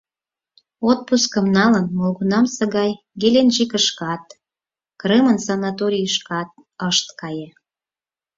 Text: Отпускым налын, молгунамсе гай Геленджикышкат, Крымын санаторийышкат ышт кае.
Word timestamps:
Отпускым 0.89 1.45
налын, 1.57 1.85
молгунамсе 1.97 2.63
гай 2.75 2.91
Геленджикышкат, 3.21 4.25
Крымын 5.01 5.37
санаторийышкат 5.45 6.49
ышт 6.89 7.07
кае. 7.19 7.47